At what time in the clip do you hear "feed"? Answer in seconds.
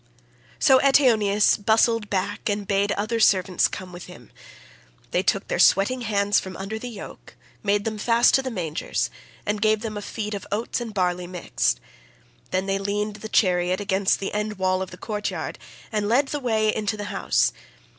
10.01-10.33